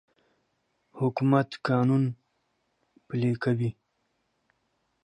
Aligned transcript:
حکومت 0.99 1.49
قانون 1.67 2.03
پلی 3.07 3.31
کوي. 3.43 3.69